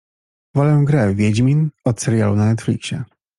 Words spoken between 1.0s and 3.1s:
Wiedźmin od serialu na Netflixie.